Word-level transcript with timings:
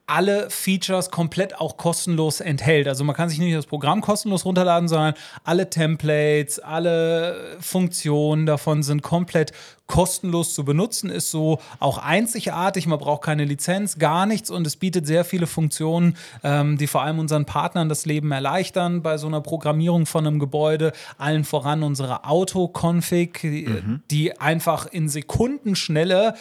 alle 0.09 0.49
Features 0.51 1.11
komplett 1.11 1.61
auch 1.61 1.77
kostenlos 1.77 2.41
enthält. 2.41 2.89
Also 2.89 3.05
man 3.05 3.15
kann 3.15 3.29
sich 3.29 3.39
nicht 3.39 3.55
das 3.55 3.67
Programm 3.67 4.01
kostenlos 4.01 4.45
runterladen, 4.45 4.89
sondern 4.89 5.15
alle 5.45 5.69
Templates, 5.69 6.59
alle 6.59 7.57
Funktionen 7.61 8.47
davon 8.47 8.83
sind 8.83 9.03
komplett 9.03 9.53
kostenlos 9.89 10.55
zu 10.55 10.65
benutzen, 10.65 11.11
ist 11.11 11.31
so 11.31 11.61
auch 11.81 11.99
einzigartig. 11.99 12.87
Man 12.87 12.99
braucht 12.99 13.23
keine 13.23 13.45
Lizenz, 13.45 13.99
gar 13.99 14.27
nichts 14.27 14.51
und 14.51 14.67
es 14.67 14.77
bietet 14.77 15.07
sehr 15.07 15.25
viele 15.25 15.47
Funktionen, 15.47 16.17
ähm, 16.45 16.77
die 16.77 16.87
vor 16.87 17.03
allem 17.03 17.19
unseren 17.19 17.47
Partnern 17.47 17.89
das 17.89 18.05
Leben 18.05 18.31
erleichtern 18.31 19.03
bei 19.03 19.17
so 19.17 19.27
einer 19.27 19.41
Programmierung 19.41 20.07
von 20.07 20.27
einem 20.27 20.39
Gebäude. 20.39 20.93
Allen 21.17 21.45
voran 21.45 21.83
unsere 21.83 22.25
Auto-Config, 22.25 23.43
mhm. 23.45 24.03
die 24.11 24.39
einfach 24.39 24.87
in 24.87 25.09
Sekundenschnelle 25.09 26.35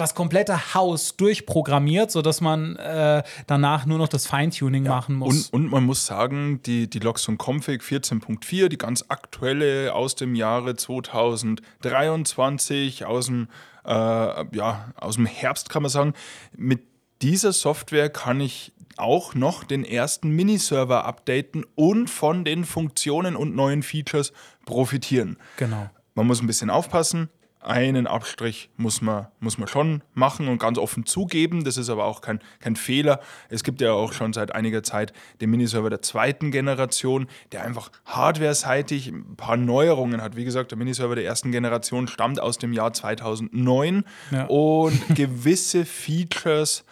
das 0.00 0.14
komplette 0.14 0.74
Haus 0.74 1.16
durchprogrammiert, 1.16 2.10
sodass 2.10 2.40
man 2.40 2.76
äh, 2.76 3.22
danach 3.46 3.84
nur 3.86 3.98
noch 3.98 4.08
das 4.08 4.26
Feintuning 4.26 4.84
ja, 4.84 4.90
machen 4.90 5.14
muss. 5.16 5.50
Und, 5.50 5.64
und, 5.64 5.70
man 5.70 5.84
muss 5.84 6.06
sagen, 6.06 6.62
die, 6.64 6.88
die 6.88 7.00
Loxon 7.00 7.36
Config 7.38 7.82
14.4, 7.82 8.68
die 8.68 8.78
ganz 8.78 9.04
aktuelle 9.08 9.94
aus 9.94 10.14
dem 10.14 10.34
Jahre 10.34 10.74
2023, 10.74 13.04
aus 13.04 13.26
dem, 13.26 13.48
äh, 13.84 13.90
ja, 13.90 14.92
aus 14.96 15.16
dem 15.16 15.26
Herbst 15.26 15.68
kann 15.68 15.82
man 15.82 15.90
sagen, 15.90 16.14
mit 16.56 16.80
dieser 17.22 17.52
Software 17.52 18.08
kann 18.08 18.40
ich 18.40 18.72
auch 18.96 19.34
noch 19.34 19.64
den 19.64 19.84
ersten 19.84 20.30
Miniserver 20.30 21.04
updaten 21.04 21.66
und 21.74 22.08
von 22.08 22.44
den 22.44 22.64
Funktionen 22.64 23.36
und 23.36 23.54
neuen 23.54 23.82
Features 23.82 24.32
profitieren. 24.64 25.36
Genau. 25.56 25.90
Man 26.14 26.26
muss 26.26 26.40
ein 26.40 26.46
bisschen 26.46 26.70
aufpassen 26.70 27.28
einen 27.60 28.06
Abstrich 28.06 28.70
muss 28.76 29.02
man, 29.02 29.28
muss 29.38 29.58
man 29.58 29.68
schon 29.68 30.02
machen 30.14 30.48
und 30.48 30.58
ganz 30.58 30.78
offen 30.78 31.04
zugeben. 31.04 31.64
Das 31.64 31.76
ist 31.76 31.90
aber 31.90 32.04
auch 32.04 32.22
kein, 32.22 32.40
kein 32.58 32.74
Fehler. 32.74 33.20
Es 33.50 33.62
gibt 33.62 33.80
ja 33.80 33.92
auch 33.92 34.12
schon 34.12 34.32
seit 34.32 34.54
einiger 34.54 34.82
Zeit 34.82 35.12
den 35.40 35.50
Miniserver 35.50 35.90
der 35.90 36.00
zweiten 36.00 36.50
Generation, 36.50 37.26
der 37.52 37.62
einfach 37.62 37.90
hardware-seitig 38.06 39.08
ein 39.08 39.36
paar 39.36 39.56
Neuerungen 39.56 40.22
hat. 40.22 40.36
Wie 40.36 40.44
gesagt, 40.44 40.70
der 40.70 40.78
Miniserver 40.78 41.14
der 41.14 41.24
ersten 41.24 41.52
Generation 41.52 42.08
stammt 42.08 42.40
aus 42.40 42.56
dem 42.58 42.72
Jahr 42.72 42.92
2009 42.92 44.04
ja. 44.30 44.46
und 44.46 45.14
gewisse 45.14 45.84
Features 45.84 46.84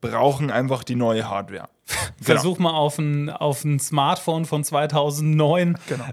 brauchen 0.00 0.50
einfach 0.50 0.82
die 0.82 0.96
neue 0.96 1.28
Hardware. 1.28 1.68
Genau. 1.86 2.40
Versuch 2.40 2.58
mal 2.58 2.72
auf 2.72 2.98
ein, 2.98 3.30
auf 3.30 3.64
ein 3.64 3.78
Smartphone 3.78 4.44
von 4.44 4.64
2009 4.64 5.78
genau, 5.86 6.04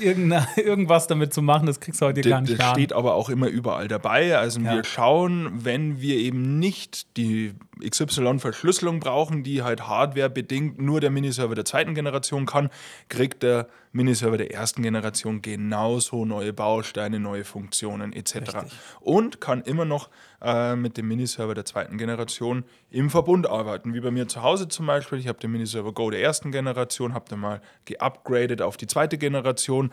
genau. 0.00 0.42
irgendwas 0.56 1.06
damit 1.06 1.34
zu 1.34 1.42
machen, 1.42 1.66
das 1.66 1.80
kriegst 1.80 2.00
du 2.00 2.06
heute 2.06 2.22
D 2.22 2.30
gar 2.30 2.40
nicht 2.40 2.58
Das 2.58 2.70
steht 2.70 2.94
aber 2.94 3.14
auch 3.14 3.28
immer 3.28 3.48
überall 3.48 3.88
dabei. 3.88 4.38
Also 4.38 4.60
ja. 4.60 4.76
wir 4.76 4.84
schauen, 4.84 5.50
wenn 5.52 6.00
wir 6.00 6.16
eben 6.16 6.58
nicht 6.58 7.16
die 7.18 7.52
XY-Verschlüsselung 7.86 9.00
brauchen, 9.00 9.42
die 9.42 9.62
halt 9.62 9.86
hardwarebedingt 9.86 10.80
nur 10.80 11.00
der 11.00 11.10
Miniserver 11.10 11.54
der 11.54 11.66
zweiten 11.66 11.94
Generation 11.94 12.46
kann, 12.46 12.70
kriegt 13.08 13.42
der 13.42 13.68
Miniserver 13.98 14.38
der 14.38 14.54
ersten 14.54 14.82
Generation 14.82 15.42
genauso 15.42 16.24
neue 16.24 16.52
Bausteine, 16.52 17.18
neue 17.20 17.44
Funktionen 17.44 18.12
etc. 18.12 18.34
Richtig. 18.34 18.72
Und 19.00 19.40
kann 19.40 19.60
immer 19.62 19.84
noch 19.84 20.08
äh, 20.40 20.76
mit 20.76 20.96
dem 20.96 21.08
Miniserver 21.08 21.54
der 21.54 21.64
zweiten 21.64 21.98
Generation 21.98 22.64
im 22.90 23.10
Verbund 23.10 23.48
arbeiten. 23.48 23.92
Wie 23.94 24.00
bei 24.00 24.12
mir 24.12 24.28
zu 24.28 24.42
Hause 24.42 24.68
zum 24.68 24.86
Beispiel. 24.86 25.18
Ich 25.18 25.26
habe 25.26 25.40
den 25.40 25.50
Miniserver 25.50 25.92
Go 25.92 26.10
der 26.10 26.22
ersten 26.22 26.52
Generation, 26.52 27.12
habe 27.12 27.28
den 27.28 27.40
mal 27.40 27.60
geupgradet 27.84 28.62
auf 28.62 28.76
die 28.76 28.86
zweite 28.86 29.18
Generation. 29.18 29.90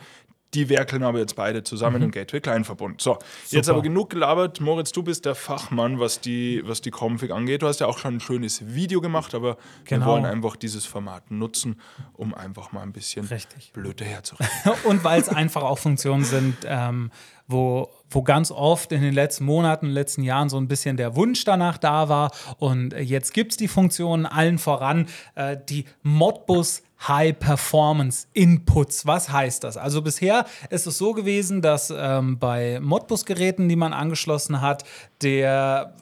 Die 0.54 0.68
werkeln 0.68 1.02
aber 1.02 1.18
jetzt 1.18 1.36
beide 1.36 1.62
zusammen 1.64 1.96
mhm. 1.96 2.04
im 2.04 2.10
Gateway 2.12 2.40
Kleinverbund. 2.40 3.00
So, 3.00 3.14
Super. 3.14 3.24
jetzt 3.50 3.68
aber 3.68 3.82
genug 3.82 4.10
gelabert. 4.10 4.60
Moritz, 4.60 4.92
du 4.92 5.02
bist 5.02 5.24
der 5.24 5.34
Fachmann, 5.34 5.98
was 5.98 6.20
die, 6.20 6.62
was 6.64 6.80
die 6.80 6.90
Config 6.90 7.30
angeht. 7.30 7.62
Du 7.62 7.66
hast 7.66 7.80
ja 7.80 7.86
auch 7.86 7.98
schon 7.98 8.16
ein 8.16 8.20
schönes 8.20 8.74
Video 8.74 9.00
gemacht, 9.00 9.34
aber 9.34 9.56
genau. 9.84 10.06
wir 10.06 10.12
wollen 10.12 10.24
einfach 10.24 10.56
dieses 10.56 10.86
Format 10.86 11.30
nutzen, 11.30 11.80
um 12.14 12.34
einfach 12.34 12.72
mal 12.72 12.82
ein 12.82 12.92
bisschen 12.92 13.26
Richtig. 13.26 13.72
blöd 13.72 14.00
daherzureden. 14.00 14.48
Und 14.84 15.04
weil 15.04 15.20
es 15.20 15.28
einfach 15.28 15.62
auch 15.62 15.78
Funktionen 15.78 16.24
sind, 16.24 16.56
ähm, 16.64 17.10
wo, 17.48 17.90
wo 18.10 18.22
ganz 18.22 18.50
oft 18.50 18.92
in 18.92 19.02
den 19.02 19.14
letzten 19.14 19.44
Monaten, 19.44 19.88
letzten 19.88 20.22
Jahren 20.22 20.48
so 20.48 20.58
ein 20.58 20.68
bisschen 20.68 20.96
der 20.96 21.16
Wunsch 21.16 21.44
danach 21.44 21.78
da 21.78 22.08
war. 22.08 22.30
Und 22.58 22.92
jetzt 22.92 23.34
gibt 23.34 23.52
es 23.52 23.56
die 23.56 23.68
Funktionen 23.68 24.26
allen 24.26 24.58
voran, 24.58 25.06
äh, 25.34 25.56
die 25.68 25.84
Modbus 26.02 26.82
High 27.06 27.38
Performance 27.38 28.26
Inputs. 28.32 29.06
Was 29.06 29.30
heißt 29.30 29.64
das? 29.64 29.76
Also 29.76 30.02
bisher 30.02 30.46
ist 30.70 30.86
es 30.86 30.98
so 30.98 31.12
gewesen, 31.12 31.60
dass 31.60 31.92
ähm, 31.94 32.38
bei 32.38 32.80
Modbus-Geräten, 32.80 33.68
die 33.68 33.76
man 33.76 33.92
angeschlossen 33.92 34.60
hat, 34.60 34.84
der, 35.20 35.92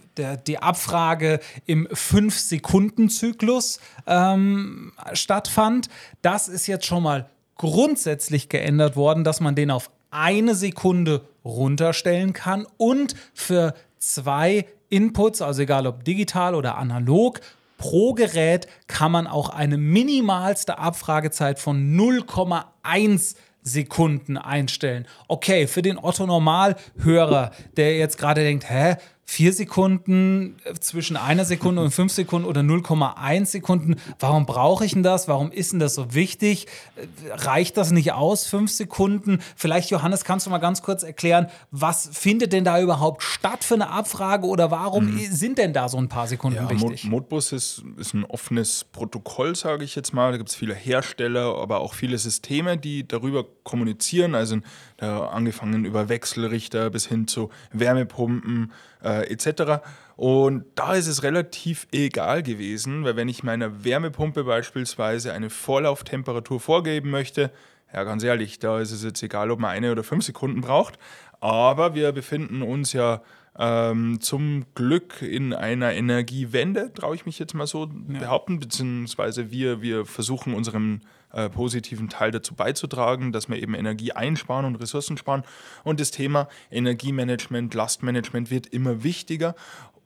die 0.47 0.59
Abfrage 0.59 1.41
im 1.66 1.88
5-Sekunden-Zyklus 1.88 3.81
ähm, 4.06 4.93
stattfand. 5.12 5.88
Das 6.22 6.48
ist 6.48 6.69
jetzt 6.69 6.87
schon 6.87 7.03
mal 7.03 7.28
grundsätzlich 7.56 8.48
geändert 8.48 8.97
worden, 8.97 9.25
dass 9.25 9.41
man 9.41 9.54
den 9.54 9.70
auf 9.70 9.91
eine 10.14 10.54
Sekunde 10.54 11.22
runterstellen 11.44 12.32
kann 12.32 12.66
und 12.76 13.14
für 13.34 13.75
zwei 13.98 14.66
Inputs, 14.88 15.42
also 15.42 15.62
egal 15.62 15.86
ob 15.86 16.04
digital 16.04 16.54
oder 16.54 16.78
analog, 16.78 17.41
pro 17.78 18.14
Gerät 18.14 18.69
kann 18.86 19.12
man 19.12 19.26
auch 19.26 19.48
eine 19.50 19.76
minimalste 19.76 20.78
Abfragezeit 20.78 21.58
von 21.58 21.97
0,1 21.97 23.34
Sekunden 23.62 24.36
einstellen. 24.36 25.06
Okay, 25.26 25.66
für 25.66 25.82
den 25.82 25.98
Otto 25.98 26.26
Normalhörer, 26.26 27.50
der 27.76 27.96
jetzt 27.96 28.19
gerade 28.19 28.42
denkt, 28.42 28.70
hä, 28.70 28.96
vier 29.24 29.52
Sekunden 29.52 30.56
äh, 30.64 30.74
zwischen 30.74 31.16
einer 31.16 31.44
Sekunde 31.44 31.82
und 31.82 31.90
fünf 31.90 32.12
Sekunden 32.12 32.46
oder 32.46 32.60
0,1 32.60 33.46
Sekunden. 33.46 33.96
Warum 34.18 34.46
brauche 34.46 34.84
ich 34.84 34.92
denn 34.92 35.02
das? 35.02 35.28
Warum 35.28 35.50
ist 35.50 35.72
denn 35.72 35.80
das 35.80 35.94
so 35.94 36.14
wichtig? 36.14 36.66
Äh, 36.96 37.06
reicht 37.32 37.76
das 37.76 37.90
nicht 37.90 38.12
aus, 38.12 38.46
fünf 38.46 38.70
Sekunden? 38.70 39.40
Vielleicht, 39.56 39.90
Johannes, 39.90 40.24
kannst 40.24 40.46
du 40.46 40.50
mal 40.50 40.58
ganz 40.58 40.82
kurz 40.82 41.02
erklären, 41.02 41.48
was 41.70 42.10
findet 42.12 42.52
denn 42.52 42.64
da 42.64 42.80
überhaupt 42.80 43.22
statt 43.22 43.64
für 43.64 43.74
eine 43.74 43.90
Abfrage 43.90 44.46
oder 44.46 44.70
warum 44.70 45.14
mhm. 45.14 45.18
sind 45.30 45.58
denn 45.58 45.72
da 45.72 45.88
so 45.88 45.98
ein 45.98 46.08
paar 46.08 46.26
Sekunden 46.26 46.58
ja, 46.58 46.70
wichtig? 46.70 47.04
Modbus 47.04 47.52
ist, 47.52 47.82
ist 47.96 48.14
ein 48.14 48.25
offenes 48.25 48.84
Protokoll, 48.84 49.56
sage 49.56 49.84
ich 49.84 49.94
jetzt 49.94 50.12
mal. 50.12 50.32
Da 50.32 50.37
gibt 50.37 50.50
es 50.50 50.54
viele 50.54 50.75
Hersteller, 50.75 51.56
aber 51.56 51.81
auch 51.81 51.94
viele 51.94 52.19
Systeme, 52.19 52.76
die 52.76 53.06
darüber 53.06 53.44
kommunizieren. 53.62 54.34
Also 54.34 54.58
angefangen 54.99 55.84
über 55.84 56.08
Wechselrichter 56.08 56.88
bis 56.88 57.06
hin 57.06 57.26
zu 57.26 57.50
Wärmepumpen 57.72 58.72
äh, 59.04 59.13
etc. 59.22 59.82
Und 60.16 60.64
da 60.75 60.94
ist 60.94 61.06
es 61.06 61.22
relativ 61.22 61.87
egal 61.93 62.43
gewesen, 62.43 63.05
weil 63.05 63.16
wenn 63.16 63.28
ich 63.28 63.43
meiner 63.43 63.84
Wärmepumpe 63.84 64.44
beispielsweise 64.44 65.32
eine 65.32 65.50
Vorlauftemperatur 65.50 66.61
vorgeben 66.61 67.11
möchte, 67.11 67.50
ja 67.93 68.05
ganz 68.05 68.22
ehrlich, 68.22 68.58
da 68.58 68.81
ist 68.81 68.90
es 68.90 69.05
jetzt 69.05 69.22
egal, 69.22 69.50
ob 69.50 69.61
man 69.61 69.70
eine 69.70 69.93
oder 69.93 70.05
fünf 70.05 70.25
Sekunden 70.25 70.61
braucht. 70.61 70.99
Aber 71.40 71.94
wir 71.94 72.12
befinden 72.12 72.62
uns 72.62 72.93
ja 72.93 73.22
ähm, 73.58 74.20
zum 74.20 74.64
Glück 74.75 75.22
in 75.22 75.52
einer 75.52 75.93
Energiewende, 75.93 76.93
traue 76.93 77.14
ich 77.14 77.26
mich 77.26 77.38
jetzt 77.38 77.55
mal 77.55 77.66
so 77.66 77.84
ja. 77.84 78.19
behaupten, 78.19 78.58
beziehungsweise 78.58 79.50
wir, 79.50 79.81
wir 79.81 80.06
versuchen 80.06 80.55
unseren 80.55 81.02
äh, 81.34 81.50
positiven 81.50 82.08
Teil 82.08 82.31
dazu 82.31 82.54
beizutragen, 82.54 83.32
dass 83.32 83.48
wir 83.48 83.60
eben 83.60 83.75
Energie 83.75 84.12
einsparen 84.12 84.64
und 84.64 84.76
Ressourcen 84.76 85.16
sparen. 85.16 85.42
Und 85.82 86.00
das 86.00 86.10
Thema 86.10 86.48
Energiemanagement, 86.70 87.75
Lastmanagement 87.75 88.50
wird 88.50 88.69
immer 88.69 89.02
wichtiger. 89.02 89.54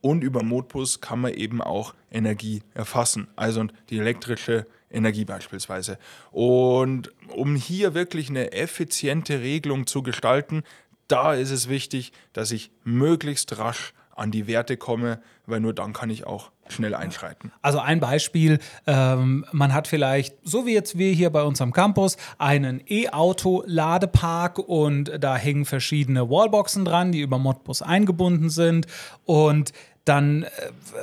Und 0.00 0.22
über 0.22 0.42
Modbus 0.42 1.00
kann 1.00 1.20
man 1.20 1.34
eben 1.34 1.60
auch 1.60 1.94
Energie 2.10 2.62
erfassen, 2.72 3.28
also 3.36 3.66
die 3.90 3.98
elektrische 3.98 4.66
Energie 4.90 5.24
beispielsweise. 5.24 5.98
Und 6.30 7.12
um 7.34 7.56
hier 7.56 7.94
wirklich 7.94 8.30
eine 8.30 8.52
effiziente 8.52 9.40
Regelung 9.40 9.86
zu 9.86 10.02
gestalten, 10.02 10.62
da 11.08 11.34
ist 11.34 11.50
es 11.50 11.68
wichtig, 11.68 12.12
dass 12.32 12.52
ich 12.52 12.70
möglichst 12.84 13.58
rasch 13.58 13.92
an 14.14 14.30
die 14.30 14.46
Werte 14.46 14.76
komme, 14.76 15.20
weil 15.46 15.60
nur 15.60 15.74
dann 15.74 15.92
kann 15.92 16.10
ich 16.10 16.26
auch 16.26 16.50
schnell 16.72 16.94
einschreiten. 16.94 17.52
Also 17.62 17.78
ein 17.78 18.00
Beispiel, 18.00 18.58
ähm, 18.86 19.44
man 19.52 19.74
hat 19.74 19.88
vielleicht, 19.88 20.36
so 20.42 20.66
wie 20.66 20.74
jetzt 20.74 20.98
wir 20.98 21.12
hier 21.12 21.30
bei 21.30 21.42
uns 21.42 21.60
am 21.60 21.72
Campus, 21.72 22.16
einen 22.38 22.82
E-Auto-Ladepark 22.86 24.58
und 24.58 25.12
da 25.18 25.36
hängen 25.36 25.64
verschiedene 25.64 26.30
Wallboxen 26.30 26.84
dran, 26.84 27.12
die 27.12 27.20
über 27.20 27.38
Modbus 27.38 27.82
eingebunden 27.82 28.50
sind 28.50 28.86
und 29.24 29.72
dann 30.08 30.44
äh, 30.44 30.48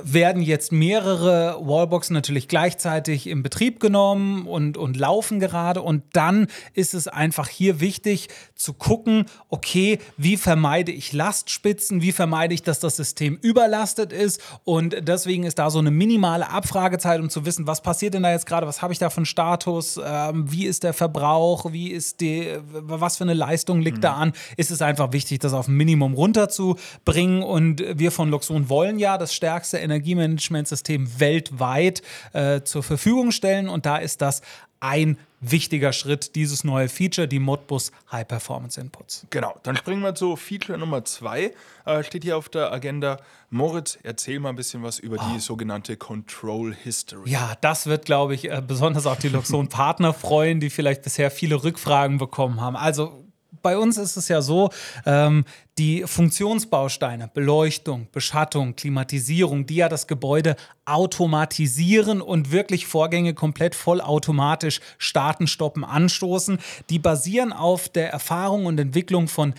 werden 0.03 0.41
jetzt 0.41 0.71
mehrere 0.71 1.57
Wallboxen 1.61 2.13
natürlich 2.13 2.47
gleichzeitig 2.47 3.27
in 3.27 3.43
Betrieb 3.43 3.79
genommen 3.79 4.47
und, 4.47 4.77
und 4.77 4.97
laufen 4.97 5.39
gerade. 5.39 5.81
Und 5.81 6.03
dann 6.13 6.47
ist 6.73 6.93
es 6.93 7.07
einfach 7.07 7.47
hier 7.47 7.79
wichtig 7.79 8.29
zu 8.55 8.73
gucken, 8.73 9.25
okay, 9.49 9.99
wie 10.17 10.37
vermeide 10.37 10.91
ich 10.91 11.13
Lastspitzen, 11.13 12.01
wie 12.01 12.11
vermeide 12.11 12.55
ich, 12.55 12.63
dass 12.63 12.79
das 12.79 12.95
System 12.95 13.37
überlastet 13.41 14.11
ist. 14.11 14.41
Und 14.63 14.95
deswegen 15.07 15.43
ist 15.43 15.54
da 15.59 15.69
so 15.69 15.79
eine 15.79 15.91
minimale 15.91 16.49
Abfragezeit, 16.49 17.19
um 17.19 17.29
zu 17.29 17.45
wissen, 17.45 17.67
was 17.67 17.81
passiert 17.81 18.13
denn 18.13 18.23
da 18.23 18.31
jetzt 18.31 18.45
gerade, 18.45 18.67
was 18.67 18.81
habe 18.81 18.93
ich 18.93 18.99
da 18.99 19.09
für 19.09 19.17
einen 19.17 19.25
Status, 19.25 19.99
ähm, 20.03 20.51
wie 20.51 20.65
ist 20.65 20.83
der 20.83 20.93
Verbrauch, 20.93 21.71
wie 21.71 21.91
ist 21.91 22.21
die, 22.21 22.57
was 22.71 23.17
für 23.17 23.23
eine 23.23 23.33
Leistung 23.33 23.81
liegt 23.81 23.97
mhm. 23.97 24.01
da 24.01 24.13
an. 24.13 24.33
Ist 24.57 24.71
es 24.71 24.81
einfach 24.81 25.11
wichtig, 25.11 25.39
das 25.39 25.53
auf 25.53 25.67
ein 25.67 25.75
Minimum 25.75 26.13
runterzubringen. 26.13 27.43
Und 27.43 27.83
wir 27.97 28.11
von 28.11 28.29
Luxon 28.29 28.69
wollen 28.69 28.85
wollen 28.85 28.99
ja 28.99 29.17
das 29.17 29.33
stärkste 29.33 29.77
Energiemanagementsystem 29.77 31.19
weltweit 31.19 32.01
äh, 32.33 32.61
zur 32.61 32.83
Verfügung 32.83 33.31
stellen 33.31 33.67
und 33.67 33.85
da 33.85 33.97
ist 33.97 34.21
das 34.21 34.41
ein 34.85 35.17
wichtiger 35.41 35.93
Schritt, 35.93 36.35
dieses 36.35 36.63
neue 36.63 36.89
Feature, 36.89 37.27
die 37.27 37.39
Modbus 37.39 37.91
High 38.11 38.27
Performance 38.27 38.79
Inputs. 38.79 39.25
Genau, 39.29 39.55
dann 39.63 39.75
springen 39.75 40.01
wir 40.01 40.15
zu 40.15 40.35
Feature 40.35 40.77
Nummer 40.77 41.05
zwei. 41.05 41.53
Äh, 41.85 42.03
steht 42.03 42.23
hier 42.23 42.37
auf 42.37 42.49
der 42.49 42.71
Agenda. 42.71 43.17
Moritz, 43.49 43.97
erzähl 44.03 44.39
mal 44.39 44.49
ein 44.49 44.55
bisschen 44.55 44.83
was 44.83 44.99
über 44.99 45.17
oh. 45.19 45.33
die 45.33 45.39
sogenannte 45.39 45.97
Control 45.97 46.73
History. 46.73 47.29
Ja, 47.29 47.55
das 47.61 47.85
wird, 47.85 48.05
glaube 48.05 48.33
ich, 48.35 48.49
äh, 48.49 48.61
besonders 48.65 49.05
auch 49.05 49.17
die 49.17 49.29
Luxon-Partner 49.29 50.13
freuen, 50.13 50.59
die 50.59 50.69
vielleicht 50.69 51.03
bisher 51.03 51.29
viele 51.29 51.63
Rückfragen 51.63 52.17
bekommen 52.17 52.61
haben. 52.61 52.75
Also 52.75 53.25
bei 53.65 53.79
uns 53.79 53.97
ist 53.97 54.15
es 54.15 54.27
ja 54.27 54.43
so, 54.43 54.69
ähm, 55.07 55.43
die 55.79 56.03
Funktionsbausteine, 56.03 57.31
Beleuchtung, 57.33 58.07
Beschattung, 58.11 58.75
Klimatisierung, 58.75 59.65
die 59.65 59.77
ja 59.77 59.89
das 59.89 60.05
Gebäude 60.05 60.55
automatisieren 60.85 62.21
und 62.21 62.51
wirklich 62.51 62.85
Vorgänge 62.85 63.33
komplett 63.33 63.73
vollautomatisch 63.73 64.81
starten, 64.99 65.47
stoppen, 65.47 65.83
anstoßen, 65.83 66.59
die 66.91 66.99
basieren 66.99 67.53
auf 67.53 67.89
der 67.89 68.11
Erfahrung 68.11 68.67
und 68.67 68.79
Entwicklung 68.79 69.27
von 69.27 69.55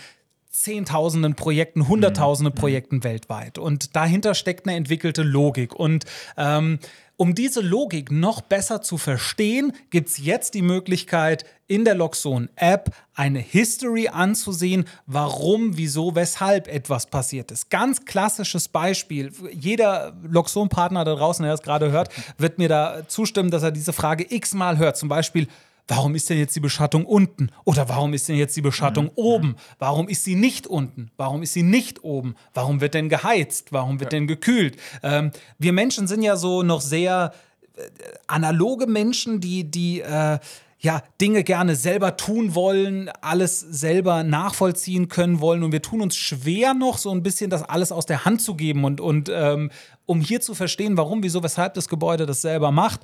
Zehntausenden 0.48 1.34
Projekten, 1.34 1.88
Hunderttausende 1.88 2.50
mhm. 2.50 2.54
Projekten 2.54 3.04
weltweit. 3.04 3.58
Und 3.58 3.96
dahinter 3.96 4.34
steckt 4.36 4.66
eine 4.66 4.76
entwickelte 4.76 5.24
Logik. 5.24 5.74
Und 5.74 6.04
ähm, 6.38 6.78
um 7.16 7.34
diese 7.34 7.60
Logik 7.60 8.10
noch 8.10 8.42
besser 8.42 8.82
zu 8.82 8.98
verstehen, 8.98 9.72
gibt 9.90 10.08
es 10.10 10.18
jetzt 10.18 10.54
die 10.54 10.62
Möglichkeit, 10.62 11.44
in 11.66 11.84
der 11.84 11.94
Loxon-App 11.94 12.94
eine 13.14 13.38
History 13.38 14.08
anzusehen, 14.08 14.84
warum, 15.06 15.76
wieso, 15.76 16.14
weshalb 16.14 16.68
etwas 16.68 17.06
passiert 17.06 17.50
ist. 17.50 17.70
Ganz 17.70 18.04
klassisches 18.04 18.68
Beispiel. 18.68 19.32
Jeder 19.50 20.14
Loxon-Partner 20.28 21.04
da 21.04 21.14
draußen, 21.14 21.42
der 21.42 21.52
das 21.52 21.62
gerade 21.62 21.90
hört, 21.90 22.10
wird 22.38 22.58
mir 22.58 22.68
da 22.68 23.08
zustimmen, 23.08 23.50
dass 23.50 23.62
er 23.62 23.72
diese 23.72 23.92
Frage 23.92 24.26
x-mal 24.28 24.78
hört. 24.78 24.96
Zum 24.96 25.08
Beispiel, 25.08 25.48
warum 25.88 26.14
ist 26.14 26.28
denn 26.30 26.38
jetzt 26.38 26.56
die 26.56 26.60
Beschattung 26.60 27.04
unten? 27.04 27.50
Oder 27.64 27.88
warum 27.88 28.12
ist 28.14 28.28
denn 28.28 28.36
jetzt 28.36 28.56
die 28.56 28.62
Beschattung 28.62 29.06
mhm. 29.06 29.12
oben? 29.14 29.56
Warum 29.78 30.08
ist 30.08 30.24
sie 30.24 30.34
nicht 30.34 30.66
unten? 30.66 31.10
Warum 31.16 31.42
ist 31.42 31.52
sie 31.52 31.62
nicht 31.62 32.04
oben? 32.04 32.34
Warum 32.54 32.80
wird 32.80 32.94
denn 32.94 33.08
geheizt? 33.08 33.72
Warum 33.72 34.00
wird 34.00 34.12
ja. 34.12 34.18
denn 34.18 34.26
gekühlt? 34.26 34.76
Ähm, 35.02 35.30
wir 35.58 35.72
Menschen 35.72 36.06
sind 36.06 36.22
ja 36.22 36.36
so 36.36 36.62
noch 36.62 36.80
sehr 36.80 37.32
äh, 37.76 37.80
analoge 38.26 38.86
Menschen, 38.86 39.40
die, 39.40 39.70
die 39.70 40.00
äh, 40.00 40.38
ja, 40.78 41.02
Dinge 41.20 41.42
gerne 41.42 41.74
selber 41.74 42.16
tun 42.16 42.54
wollen, 42.54 43.10
alles 43.22 43.60
selber 43.60 44.22
nachvollziehen 44.24 45.08
können 45.08 45.40
wollen. 45.40 45.62
Und 45.62 45.72
wir 45.72 45.82
tun 45.82 46.02
uns 46.02 46.16
schwer 46.16 46.74
noch 46.74 46.98
so 46.98 47.10
ein 47.10 47.22
bisschen 47.22 47.48
das 47.48 47.62
alles 47.62 47.92
aus 47.92 48.06
der 48.06 48.24
Hand 48.24 48.42
zu 48.42 48.54
geben. 48.54 48.84
Und, 48.84 49.00
und 49.00 49.30
ähm, 49.32 49.70
um 50.04 50.20
hier 50.20 50.40
zu 50.40 50.54
verstehen, 50.54 50.96
warum, 50.96 51.22
wieso, 51.22 51.42
weshalb 51.42 51.74
das 51.74 51.88
Gebäude 51.88 52.26
das 52.26 52.42
selber 52.42 52.72
macht, 52.72 53.00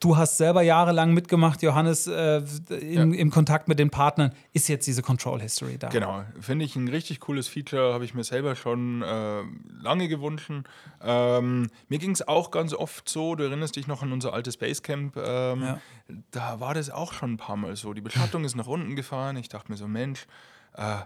Du 0.00 0.16
hast 0.16 0.38
selber 0.38 0.62
jahrelang 0.62 1.12
mitgemacht, 1.12 1.60
Johannes, 1.60 2.06
äh, 2.06 2.42
in, 2.70 3.12
ja. 3.12 3.20
im 3.20 3.30
Kontakt 3.30 3.68
mit 3.68 3.78
den 3.78 3.90
Partnern. 3.90 4.32
Ist 4.54 4.66
jetzt 4.68 4.86
diese 4.86 5.02
Control 5.02 5.42
History 5.42 5.76
da? 5.76 5.90
Genau, 5.90 6.24
finde 6.40 6.64
ich 6.64 6.74
ein 6.74 6.88
richtig 6.88 7.20
cooles 7.20 7.48
Feature, 7.48 7.92
habe 7.92 8.06
ich 8.06 8.14
mir 8.14 8.24
selber 8.24 8.56
schon 8.56 9.02
äh, 9.02 9.42
lange 9.78 10.08
gewünscht. 10.08 10.50
Ähm, 11.02 11.68
mir 11.88 11.98
ging 11.98 12.12
es 12.12 12.26
auch 12.26 12.50
ganz 12.50 12.72
oft 12.72 13.10
so, 13.10 13.34
du 13.34 13.44
erinnerst 13.44 13.76
dich 13.76 13.88
noch 13.88 14.02
an 14.02 14.10
unser 14.12 14.32
altes 14.32 14.56
Basecamp, 14.56 15.18
ähm, 15.18 15.62
ja. 15.62 15.80
da 16.30 16.60
war 16.60 16.72
das 16.72 16.88
auch 16.88 17.12
schon 17.12 17.34
ein 17.34 17.36
paar 17.36 17.56
Mal 17.56 17.76
so. 17.76 17.92
Die 17.92 18.00
Beschattung 18.00 18.44
ist 18.44 18.56
nach 18.56 18.68
unten 18.68 18.96
gefahren, 18.96 19.36
ich 19.36 19.50
dachte 19.50 19.70
mir 19.70 19.76
so, 19.76 19.86
Mensch, 19.86 20.26
äh, 20.76 21.00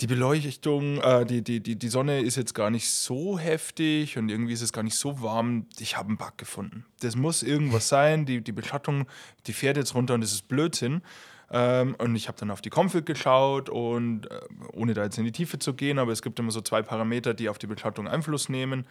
die 0.00 0.06
Beleuchtung, 0.06 0.98
äh, 1.00 1.24
die, 1.24 1.42
die, 1.42 1.60
die, 1.60 1.76
die 1.76 1.88
Sonne 1.88 2.20
ist 2.20 2.36
jetzt 2.36 2.54
gar 2.54 2.70
nicht 2.70 2.90
so 2.90 3.38
heftig 3.38 4.18
und 4.18 4.28
irgendwie 4.28 4.52
ist 4.52 4.62
es 4.62 4.72
gar 4.72 4.82
nicht 4.82 4.96
so 4.96 5.22
warm. 5.22 5.66
Ich 5.78 5.96
habe 5.96 6.08
einen 6.08 6.16
Bug 6.16 6.36
gefunden. 6.38 6.84
Das 7.00 7.14
muss 7.14 7.42
irgendwas 7.42 7.88
sein. 7.88 8.26
Die, 8.26 8.42
die 8.42 8.52
Beschattung, 8.52 9.06
die 9.46 9.52
fährt 9.52 9.76
jetzt 9.76 9.94
runter 9.94 10.14
und 10.14 10.22
das 10.22 10.32
ist 10.32 10.48
Blödsinn. 10.48 11.02
Ähm, 11.50 11.94
und 11.98 12.16
ich 12.16 12.28
habe 12.28 12.38
dann 12.38 12.50
auf 12.50 12.62
die 12.62 12.70
Config 12.70 13.04
geschaut 13.04 13.68
und 13.68 14.30
äh, 14.30 14.40
ohne 14.72 14.94
da 14.94 15.04
jetzt 15.04 15.18
in 15.18 15.24
die 15.24 15.32
Tiefe 15.32 15.58
zu 15.58 15.74
gehen, 15.74 15.98
aber 15.98 16.10
es 16.10 16.22
gibt 16.22 16.38
immer 16.38 16.50
so 16.50 16.62
zwei 16.62 16.80
Parameter, 16.82 17.34
die 17.34 17.50
auf 17.50 17.58
die 17.58 17.66
Beschattung 17.66 18.08
Einfluss 18.08 18.48
nehmen. 18.48 18.86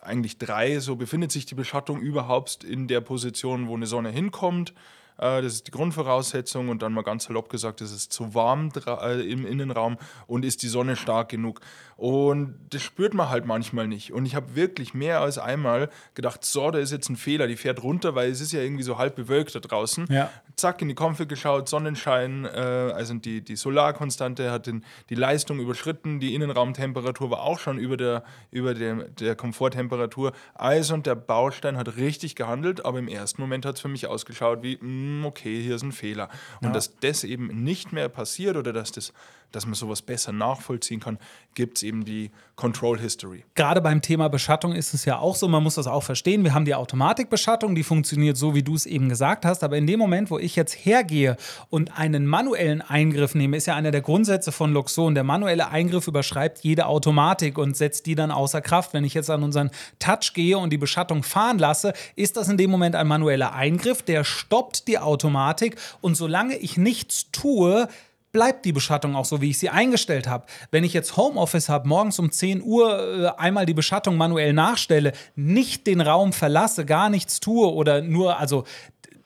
Eigentlich 0.00 0.38
drei, 0.38 0.80
so 0.80 0.96
befindet 0.96 1.30
sich 1.30 1.44
die 1.44 1.54
Beschattung 1.54 2.00
überhaupt 2.00 2.64
in 2.64 2.88
der 2.88 3.02
Position, 3.02 3.68
wo 3.68 3.76
eine 3.76 3.86
Sonne 3.86 4.10
hinkommt. 4.10 4.72
Äh, 5.18 5.42
das 5.42 5.54
ist 5.54 5.66
die 5.66 5.70
Grundvoraussetzung 5.70 6.68
und 6.68 6.82
dann 6.82 6.92
mal 6.92 7.02
ganz 7.02 7.24
salopp 7.24 7.48
gesagt, 7.48 7.80
es 7.80 7.92
ist 7.92 8.12
zu 8.12 8.34
warm 8.34 8.70
äh, 8.86 9.20
im 9.22 9.46
Innenraum 9.46 9.96
und 10.26 10.44
ist 10.44 10.62
die 10.62 10.68
Sonne 10.68 10.96
stark 10.96 11.28
genug. 11.28 11.60
Und 11.96 12.58
das 12.70 12.82
spürt 12.82 13.14
man 13.14 13.30
halt 13.30 13.46
manchmal 13.46 13.88
nicht. 13.88 14.12
Und 14.12 14.26
ich 14.26 14.34
habe 14.34 14.54
wirklich 14.54 14.92
mehr 14.92 15.20
als 15.20 15.38
einmal 15.38 15.88
gedacht, 16.14 16.44
so, 16.44 16.70
da 16.70 16.78
ist 16.78 16.92
jetzt 16.92 17.08
ein 17.08 17.16
Fehler, 17.16 17.46
die 17.46 17.56
fährt 17.56 17.82
runter, 17.82 18.14
weil 18.14 18.30
es 18.30 18.42
ist 18.42 18.52
ja 18.52 18.60
irgendwie 18.60 18.82
so 18.82 18.98
halb 18.98 19.16
bewölkt 19.16 19.54
da 19.54 19.60
draußen. 19.60 20.06
Ja. 20.10 20.30
Zack, 20.56 20.82
in 20.82 20.88
die 20.88 20.94
Config 20.94 21.28
geschaut, 21.28 21.70
Sonnenschein, 21.70 22.44
äh, 22.44 22.48
also 22.48 23.14
die, 23.14 23.42
die 23.42 23.56
Solarkonstante 23.56 24.50
hat 24.50 24.66
den, 24.66 24.84
die 25.08 25.14
Leistung 25.14 25.58
überschritten, 25.58 26.20
die 26.20 26.34
Innenraumtemperatur 26.34 27.30
war 27.30 27.42
auch 27.42 27.58
schon 27.58 27.78
über 27.78 27.96
der, 27.96 28.24
über 28.50 28.74
der, 28.74 29.08
der 29.08 29.34
Komforttemperatur. 29.34 30.32
Also 30.54 30.92
und 30.92 31.06
der 31.06 31.14
Baustein 31.14 31.78
hat 31.78 31.96
richtig 31.96 32.36
gehandelt, 32.36 32.84
aber 32.84 32.98
im 32.98 33.08
ersten 33.08 33.40
Moment 33.40 33.64
hat 33.64 33.76
es 33.76 33.80
für 33.80 33.88
mich 33.88 34.06
ausgeschaut 34.06 34.62
wie, 34.62 34.76
mh, 34.76 34.80
hm, 34.80 35.05
okay, 35.24 35.62
hier 35.62 35.76
ist 35.76 35.82
ein 35.82 35.92
Fehler. 35.92 36.28
Und 36.60 36.68
ja. 36.68 36.72
dass 36.72 36.96
das 36.96 37.24
eben 37.24 37.64
nicht 37.64 37.92
mehr 37.92 38.08
passiert 38.08 38.56
oder 38.56 38.72
dass 38.72 38.92
das 38.92 39.12
dass 39.56 39.64
man 39.64 39.74
sowas 39.74 40.02
besser 40.02 40.32
nachvollziehen 40.32 41.00
kann, 41.00 41.18
gibt 41.54 41.78
es 41.78 41.82
eben 41.82 42.04
die 42.04 42.30
Control 42.56 42.98
History. 43.00 43.44
Gerade 43.54 43.80
beim 43.80 44.02
Thema 44.02 44.28
Beschattung 44.28 44.72
ist 44.72 44.92
es 44.92 45.06
ja 45.06 45.18
auch 45.18 45.34
so, 45.34 45.48
man 45.48 45.62
muss 45.62 45.76
das 45.76 45.86
auch 45.86 46.02
verstehen. 46.02 46.44
Wir 46.44 46.52
haben 46.52 46.66
die 46.66 46.74
Automatikbeschattung, 46.74 47.74
die 47.74 47.82
funktioniert 47.82 48.36
so, 48.36 48.54
wie 48.54 48.62
du 48.62 48.74
es 48.74 48.84
eben 48.84 49.08
gesagt 49.08 49.46
hast. 49.46 49.64
Aber 49.64 49.78
in 49.78 49.86
dem 49.86 49.98
Moment, 49.98 50.30
wo 50.30 50.38
ich 50.38 50.56
jetzt 50.56 50.74
hergehe 50.74 51.38
und 51.70 51.98
einen 51.98 52.26
manuellen 52.26 52.82
Eingriff 52.82 53.34
nehme, 53.34 53.56
ist 53.56 53.66
ja 53.66 53.74
einer 53.74 53.90
der 53.90 54.02
Grundsätze 54.02 54.52
von 54.52 54.74
Luxon. 54.74 55.14
Der 55.14 55.24
manuelle 55.24 55.68
Eingriff 55.68 56.06
überschreibt 56.06 56.58
jede 56.58 56.84
Automatik 56.84 57.56
und 57.56 57.78
setzt 57.78 58.04
die 58.04 58.14
dann 58.14 58.30
außer 58.30 58.60
Kraft. 58.60 58.92
Wenn 58.92 59.04
ich 59.04 59.14
jetzt 59.14 59.30
an 59.30 59.42
unseren 59.42 59.70
Touch 59.98 60.34
gehe 60.34 60.58
und 60.58 60.68
die 60.68 60.78
Beschattung 60.78 61.22
fahren 61.22 61.58
lasse, 61.58 61.94
ist 62.14 62.36
das 62.36 62.50
in 62.50 62.58
dem 62.58 62.70
Moment 62.70 62.94
ein 62.94 63.06
manueller 63.06 63.54
Eingriff, 63.54 64.02
der 64.02 64.22
stoppt 64.22 64.86
die 64.86 64.98
Automatik. 64.98 65.76
Und 66.02 66.14
solange 66.14 66.56
ich 66.56 66.76
nichts 66.76 67.30
tue, 67.32 67.88
bleibt 68.36 68.66
die 68.66 68.72
Beschattung 68.72 69.16
auch 69.16 69.24
so, 69.24 69.40
wie 69.40 69.48
ich 69.48 69.58
sie 69.58 69.70
eingestellt 69.70 70.28
habe. 70.28 70.44
Wenn 70.70 70.84
ich 70.84 70.92
jetzt 70.92 71.16
Homeoffice 71.16 71.70
habe, 71.70 71.88
morgens 71.88 72.18
um 72.18 72.30
10 72.30 72.62
Uhr 72.62 73.32
äh, 73.38 73.40
einmal 73.40 73.64
die 73.64 73.72
Beschattung 73.72 74.18
manuell 74.18 74.52
nachstelle, 74.52 75.12
nicht 75.36 75.86
den 75.86 76.02
Raum 76.02 76.34
verlasse, 76.34 76.84
gar 76.84 77.08
nichts 77.08 77.40
tue 77.40 77.72
oder 77.72 78.02
nur, 78.02 78.38
also 78.38 78.64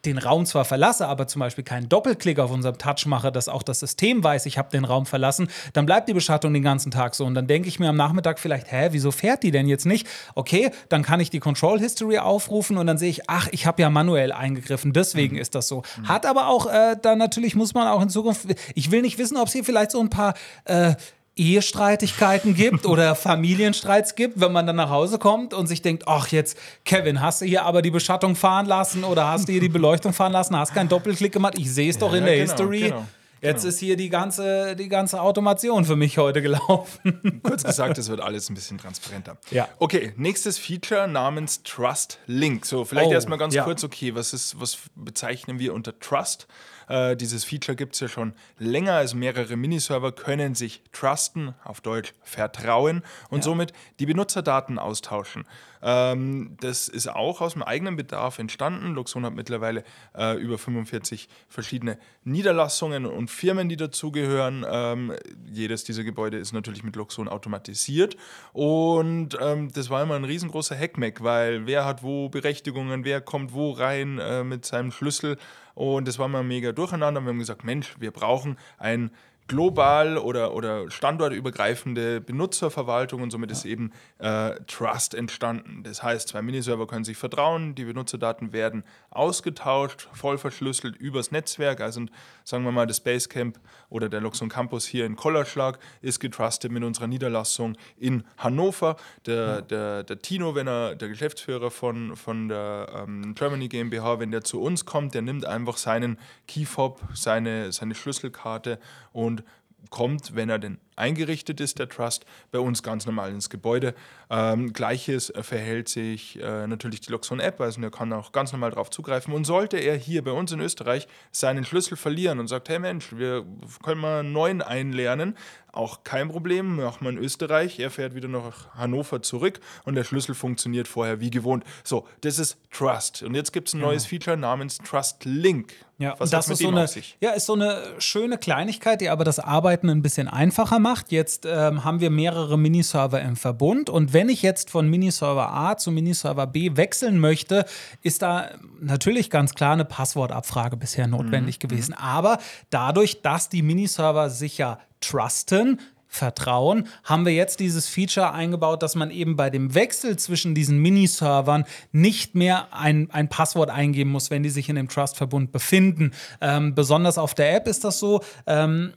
den 0.04 0.19
Raum 0.19 0.47
zwar 0.47 0.64
verlasse, 0.64 1.07
aber 1.07 1.26
zum 1.26 1.40
Beispiel 1.40 1.64
keinen 1.64 1.88
Doppelklick 1.88 2.38
auf 2.38 2.50
unserem 2.50 2.78
Touch 2.78 3.07
mache, 3.07 3.30
dass 3.30 3.49
auch 3.49 3.62
das 3.62 3.80
System 3.80 4.25
weiß, 4.25 4.47
ich 4.47 4.59
habe 4.59 4.71
den 4.71 4.85
Raum 4.85 5.07
verlassen, 5.07 5.49
dann 5.73 5.87
bleibt 5.87 6.09
die 6.09 6.14
Beschattung 6.14 6.52
den 6.54 6.62
ganzen 6.62 6.90
Tag 6.90 7.14
so. 7.14 7.25
Und 7.25 7.35
dann 7.35 7.47
denke 7.47 7.69
ich 7.69 7.78
mir 7.78 7.88
am 7.88 7.97
Nachmittag 7.97 8.38
vielleicht, 8.38 8.73
hä, 8.73 8.88
wieso 8.92 9.11
fährt 9.11 9.42
die 9.42 9.50
denn 9.50 9.69
jetzt 9.69 9.87
nicht? 9.87 10.07
Okay, 10.35 10.71
dann 10.88 11.02
kann 11.02 11.21
ich 11.21 11.30
die 11.30 11.40
Control 11.40 11.78
History 11.78 12.19
aufrufen 12.19 12.78
und 12.78 12.87
dann 12.87 12.99
sehe 12.99 13.11
ich, 13.11 13.28
ach, 13.28 13.49
ich 13.52 13.66
habe 13.66 13.83
ja 13.83 13.90
manuell 13.90 14.33
eingegriffen, 14.33 14.92
deswegen 14.92 15.37
mhm. 15.37 15.42
ist 15.42 15.54
das 15.54 15.69
so. 15.69 15.83
Hat 16.04 16.26
aber 16.26 16.49
auch, 16.49 16.66
äh, 16.66 16.97
dann 17.00 17.19
natürlich 17.19 17.54
muss 17.54 17.75
man 17.75 17.87
auch 17.88 18.02
in 18.02 18.09
Zukunft, 18.09 18.47
ich 18.75 18.90
will 18.90 19.02
nicht 19.02 19.19
wissen, 19.19 19.37
ob 19.37 19.49
es 19.49 19.52
hier 19.52 19.64
vielleicht 19.64 19.90
so 19.90 20.00
ein 20.00 20.11
paar 20.11 20.35
äh, 20.64 20.95
Ehestreitigkeiten 21.37 22.54
gibt 22.54 22.87
oder 22.87 23.14
Familienstreits 23.16 24.14
gibt, 24.14 24.40
wenn 24.40 24.52
man 24.52 24.66
dann 24.66 24.76
nach 24.76 24.90
Hause 24.90 25.18
kommt 25.18 25.54
und 25.54 25.66
sich 25.66 25.82
denkt, 25.82 26.04
ach 26.06 26.28
jetzt, 26.28 26.58
Kevin, 26.84 27.20
hast 27.20 27.40
du 27.40 27.46
hier 27.46 27.64
aber 27.64 27.82
die 27.82 27.90
Beschattung 27.90 28.37
fahren 28.37 28.66
lassen 28.66 29.04
oder 29.04 29.28
hast 29.28 29.49
du 29.49 29.52
hier 29.52 29.60
die 29.60 29.68
Beleuchtung 29.68 30.12
fahren 30.12 30.32
lassen, 30.32 30.56
hast 30.56 30.75
keinen 30.75 30.88
Doppelklick 30.88 31.32
gemacht, 31.32 31.54
ich 31.58 31.72
sehe 31.72 31.90
es 31.90 31.99
doch 31.99 32.12
in 32.12 32.25
der 32.25 32.37
genau, 32.37 32.50
History. 32.50 32.80
Genau. 32.80 33.06
Jetzt 33.42 33.64
ist 33.64 33.78
hier 33.78 33.96
die 33.96 34.10
ganze, 34.10 34.76
die 34.76 34.88
ganze 34.88 35.20
Automation 35.22 35.87
für 35.87 35.96
mich 35.96 36.18
heute 36.18 36.42
gelaufen. 36.42 37.40
Kurz 37.42 37.64
gesagt, 37.64 37.96
es 37.96 38.08
wird 38.10 38.20
alles 38.20 38.50
ein 38.50 38.54
bisschen 38.54 38.76
transparenter. 38.76 39.38
Ja. 39.50 39.66
Okay, 39.78 40.12
nächstes 40.16 40.58
Feature 40.58 41.08
namens 41.08 41.62
Trust 41.62 42.18
Link. 42.26 42.66
So, 42.66 42.84
vielleicht 42.84 43.08
Oh, 43.08 43.12
erstmal 43.12 43.38
ganz 43.38 43.54
ja. 43.54 43.64
kurz, 43.64 43.82
okay, 43.82 44.14
was 44.14 44.34
ist, 44.34 44.60
was 44.60 44.78
bezeichnen 44.94 45.58
wir 45.58 45.72
unter 45.72 45.99
Trust? 45.99 46.49
Äh, 46.90 47.16
dieses 47.16 47.44
Feature 47.44 47.76
gibt 47.76 47.94
es 47.94 48.00
ja 48.00 48.09
schon 48.09 48.35
länger, 48.59 48.94
also 48.94 49.16
mehrere 49.16 49.56
Miniserver 49.56 50.11
können 50.11 50.56
sich 50.56 50.82
trusten, 50.90 51.54
auf 51.62 51.80
Deutsch 51.80 52.12
vertrauen 52.23 53.02
und 53.28 53.44
somit 53.44 53.73
die 54.00 54.06
Benutzerdaten 54.06 54.78
austauschen. 54.78 55.44
Ähm, 55.82 56.56
das 56.61 56.88
ist 56.88 57.09
auch 57.09 57.40
aus 57.40 57.54
dem 57.54 57.62
eigenen 57.62 57.97
Bedarf 57.97 58.38
entstanden. 58.38 58.94
Luxon 58.94 59.25
hat 59.25 59.35
mittlerweile 59.35 59.85
äh, 60.16 60.37
über 60.37 60.59
45 60.59 61.28
verschiedene 61.49 61.99
Niederlassungen 62.25 63.06
und 63.06 63.30
Firmen, 63.30 63.68
die 63.68 63.76
dazugehören. 63.76 64.66
Ähm, 64.68 65.12
jedes 65.50 65.85
dieser 65.85 66.04
Gebäude 66.04 66.38
ist 66.38 66.52
natürlich 66.52 66.82
mit 66.82 66.97
Luxon 66.97 67.28
automatisiert. 67.28 68.16
Und 68.52 69.38
ähm, 69.40 69.73
das 69.73 69.90
war 69.90 70.02
immer 70.02 70.16
ein 70.16 70.25
riesengroßer 70.25 70.76
Hackmack, 70.76 71.23
weil 71.23 71.66
wer 71.66 71.85
hat 71.85 72.02
wo 72.02 72.28
Berechtigungen, 72.28 73.04
wer 73.04 73.20
kommt 73.20 73.52
wo 73.52 73.70
rein 73.70 74.18
äh, 74.18 74.44
mit 74.44 74.66
seinem 74.66 74.90
Schlüssel. 74.90 75.38
Und 75.75 76.09
das 76.09 76.19
war 76.19 76.27
immer 76.27 76.43
mega 76.43 76.73
durcheinander. 76.73 77.21
Wir 77.21 77.29
haben 77.29 77.39
gesagt, 77.39 77.65
Mensch, 77.65 77.97
wir 77.99 78.11
brauchen 78.11 78.57
ein 78.79 79.11
global 79.50 80.16
oder, 80.16 80.54
oder 80.54 80.88
standortübergreifende 80.92 82.21
Benutzerverwaltung 82.21 83.21
und 83.21 83.33
somit 83.33 83.50
ist 83.50 83.64
eben 83.64 83.90
äh, 84.19 84.52
Trust 84.69 85.12
entstanden. 85.12 85.83
Das 85.83 86.04
heißt, 86.04 86.28
zwei 86.28 86.40
Miniserver 86.40 86.87
können 86.87 87.04
sich 87.04 87.16
vertrauen, 87.16 87.75
die 87.75 87.85
Benutzerdaten 87.85 88.52
werden 88.52 88.85
ausgetauscht, 89.11 90.09
voll 90.12 90.38
verschlüsselt 90.38 90.95
übers 90.95 91.33
Netzwerk. 91.33 91.80
Also 91.80 92.02
sagen 92.45 92.62
wir 92.62 92.71
mal, 92.71 92.87
das 92.87 93.00
Basecamp 93.00 93.59
oder 93.88 94.09
der 94.09 94.21
Luxon 94.21 94.49
Campus 94.49 94.87
hier 94.87 95.04
in 95.04 95.16
Kollerschlag 95.16 95.80
ist 96.00 96.21
getrustet 96.21 96.71
mit 96.71 96.85
unserer 96.85 97.09
Niederlassung 97.09 97.76
in 97.99 98.23
Hannover. 98.38 98.99
Der, 99.26 99.62
der, 99.62 100.04
der 100.04 100.23
Tino, 100.23 100.54
wenn 100.54 100.69
er 100.69 100.95
der 100.95 101.09
Geschäftsführer 101.09 101.73
von, 101.73 102.14
von 102.14 102.49
der 102.49 102.87
ähm, 103.02 103.35
Germany 103.35 103.66
GmbH, 103.66 104.21
wenn 104.21 104.30
der 104.30 104.45
zu 104.45 104.62
uns 104.62 104.85
kommt, 104.85 105.14
der 105.14 105.23
nimmt 105.23 105.45
einfach 105.45 105.76
seinen 105.76 106.21
Keyfob, 106.47 107.00
seine, 107.14 107.73
seine 107.73 107.97
Schlüsselkarte 107.97 108.78
und 109.12 109.39
kommt, 109.88 110.34
wenn 110.34 110.50
er 110.50 110.58
denn 110.58 110.78
eingerichtet 111.00 111.61
ist, 111.61 111.78
der 111.78 111.88
Trust, 111.88 112.25
bei 112.52 112.61
uns 112.61 112.83
ganz 112.83 113.07
normal 113.07 113.30
ins 113.30 113.50
Gebäude. 113.50 113.95
Ähm, 114.30 114.73
Gleiches 114.73 115.30
äh, 115.30 115.42
verhält 115.42 115.88
sich 115.88 116.40
äh, 116.40 116.66
natürlich 116.66 117.00
die 117.00 117.11
Luxon-App, 117.11 117.61
also 117.61 117.80
er 117.80 117.90
kann 117.90 118.12
auch 118.12 118.33
ganz 118.33 118.52
normal 118.52 118.71
darauf 118.71 118.90
zugreifen. 118.90 119.35
Und 119.35 119.45
sollte 119.45 119.78
er 119.78 119.97
hier 119.97 120.23
bei 120.23 120.33
uns 120.33 120.52
in 120.52 120.61
Österreich 120.61 121.09
seinen 121.33 121.64
Schlüssel 121.64 121.97
verlieren 121.97 122.38
und 122.38 122.47
sagt, 122.47 122.69
hey 122.69 122.78
Mensch, 122.78 123.16
wir 123.16 123.45
können 123.83 124.00
mal 124.00 124.21
einen 124.21 124.33
neuen 124.33 124.62
einlernen, 124.62 125.37
auch 125.73 126.02
kein 126.04 126.28
Problem, 126.28 126.76
machen 126.76 127.04
wir 127.04 127.11
in 127.11 127.19
Österreich, 127.19 127.78
er 127.78 127.90
fährt 127.90 128.14
wieder 128.14 128.28
nach 128.28 128.75
Hannover 128.75 129.23
zurück 129.23 129.61
und 129.85 129.95
der 129.95 130.04
Schlüssel 130.04 130.35
funktioniert 130.35 130.88
vorher 130.88 131.21
wie 131.21 131.30
gewohnt. 131.30 131.64
So, 131.85 132.07
das 132.23 132.38
ist 132.38 132.59
Trust. 132.71 133.23
Und 133.23 133.35
jetzt 133.35 133.52
gibt 133.52 133.69
es 133.69 133.75
ein 133.75 133.80
neues 133.80 134.07
Feature 134.07 134.37
namens 134.37 134.78
Trust 134.78 135.25
Link. 135.25 135.75
Ja, 135.99 136.14
Was 136.19 136.28
und 136.28 136.33
das 136.33 136.49
ist 136.49 136.61
so 136.61 136.69
eine, 136.69 136.88
ja, 137.21 137.33
ist 137.33 137.45
so 137.47 137.52
eine 137.52 137.95
schöne 137.99 138.38
Kleinigkeit, 138.38 139.02
die 139.02 139.11
aber 139.11 139.23
das 139.23 139.38
Arbeiten 139.38 139.90
ein 139.90 140.00
bisschen 140.00 140.28
einfacher 140.28 140.78
macht. 140.78 140.89
Jetzt 141.09 141.47
ähm, 141.47 141.85
haben 141.85 142.00
wir 142.00 142.11
mehrere 142.11 142.59
Miniserver 142.59 143.20
im 143.20 143.37
Verbund 143.37 143.90
und 143.90 144.12
wenn 144.12 144.28
ich 144.28 144.42
jetzt 144.42 144.70
von 144.70 144.88
Miniserver 144.88 145.52
A 145.52 145.76
zu 145.76 145.90
Miniserver 145.90 146.47
B 146.47 146.76
wechseln 146.76 147.18
möchte, 147.18 147.64
ist 148.02 148.23
da 148.23 148.50
natürlich 148.80 149.30
ganz 149.30 149.54
klar 149.54 149.73
eine 149.73 149.85
Passwortabfrage 149.85 150.76
bisher 150.76 151.06
notwendig 151.06 151.56
Mhm. 151.56 151.68
gewesen. 151.68 151.94
Aber 151.94 152.38
dadurch, 152.70 153.23
dass 153.23 153.49
die 153.49 153.62
Miniserver 153.62 154.30
sich 154.30 154.59
ja 154.59 154.78
trusten, 155.00 155.80
Vertrauen, 156.12 156.88
haben 157.04 157.25
wir 157.25 157.32
jetzt 157.32 157.61
dieses 157.61 157.87
Feature 157.87 158.32
eingebaut, 158.32 158.82
dass 158.82 158.97
man 158.97 159.12
eben 159.12 159.37
bei 159.37 159.49
dem 159.49 159.76
Wechsel 159.76 160.16
zwischen 160.18 160.56
diesen 160.56 160.78
Miniservern 160.78 161.64
nicht 161.92 162.35
mehr 162.35 162.75
ein, 162.75 163.09
ein 163.12 163.28
Passwort 163.28 163.70
eingeben 163.70 164.11
muss, 164.11 164.28
wenn 164.28 164.42
die 164.42 164.50
sich 164.50 164.68
in 164.68 164.75
dem 164.75 164.88
Trust-Verbund 164.88 165.52
befinden. 165.52 166.11
Ähm, 166.40 166.75
besonders 166.75 167.16
auf 167.16 167.35
der 167.35 167.54
App 167.54 167.68
ist 167.68 167.85
das 167.85 168.00
so. 168.00 168.23
Ähm, 168.49 168.92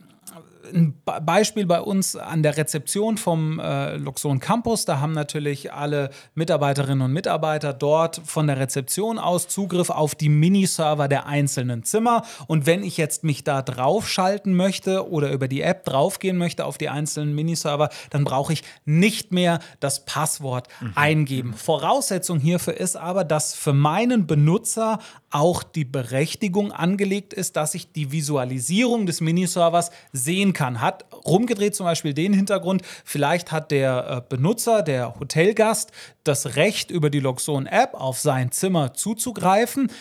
ein 0.74 0.94
Be- 1.06 1.22
Beispiel 1.22 1.66
bei 1.66 1.82
uns 1.82 2.16
an 2.16 2.44
der 2.44 2.58
Rezeption 2.58 3.18
vom 3.18 3.60
äh, 3.60 3.98
Luxon 3.98 4.40
Campus. 4.40 4.86
Da 4.86 5.00
haben 5.00 5.12
natürlich 5.12 5.74
alle 5.74 6.10
Mitarbeiterinnen 6.36 7.02
und 7.02 7.12
Mitarbeiter 7.12 7.74
dort 7.74 8.22
von 8.26 8.48
der 8.48 8.60
Rezeption 8.60 9.20
aus 9.20 9.48
Zugriff 9.48 9.90
auf 9.90 10.16
die 10.16 10.30
Miniserver 10.30 11.08
der 11.08 11.26
einzelnen 11.26 11.84
Zimmer. 11.84 12.24
Und 12.48 12.66
wenn 12.66 12.84
ich 12.84 12.98
jetzt 12.98 13.24
mich 13.24 13.44
da 13.44 13.62
draufschalten 13.62 14.56
möchte 14.56 15.10
oder 15.10 15.32
über 15.32 15.48
die 15.48 15.62
App 15.62 15.86
draufgehen 15.86 16.38
möchte 16.38 16.66
auf 16.66 16.78
die 16.78 16.90
einzelnen 16.90 17.36
Miniserver, 17.36 17.90
dann 18.10 18.24
brauche 18.24 18.54
ich 18.54 18.64
nicht 18.86 19.32
mehr 19.32 19.60
das 19.80 20.06
Passwort 20.06 20.68
eingeben. 20.96 21.54
Voraussetzung 21.54 22.40
hierfür 22.40 22.78
ist 22.78 22.96
aber, 22.96 23.24
dass 23.24 23.54
für 23.54 23.74
meinen 23.74 24.28
Benutzer 24.28 25.00
auch 25.30 25.64
die 25.64 25.86
Berechtigung 25.86 26.72
angelegt 26.72 27.34
ist, 27.34 27.56
dass 27.56 27.74
ich 27.74 27.92
die 27.92 28.12
Visualisierung 28.12 29.08
des 29.08 29.20
Miniservers 29.20 29.90
sehen 30.12 30.53
kann. 30.54 30.82
Hat 30.82 31.06
rumgedreht 31.26 31.76
zum 31.76 31.86
Beispiel 31.86 32.14
den 32.14 32.34
Hintergrund, 32.34 32.82
vielleicht 33.04 33.52
hat 33.52 33.72
der 33.72 34.08
äh, 34.10 34.22
Benutzer, 34.28 34.82
der 34.82 35.20
Hotelgast, 35.20 35.92
das 36.24 36.56
Recht, 36.56 36.90
über 36.92 37.10
die 37.10 37.20
Loxon-App 37.20 37.94
auf 37.94 38.20
sein 38.20 38.52
Zimmer 38.52 38.94
zuzugreifen. 38.94 39.92